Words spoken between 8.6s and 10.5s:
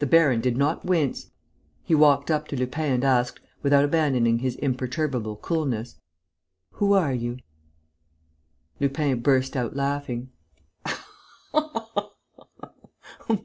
Lupin burst out laughing.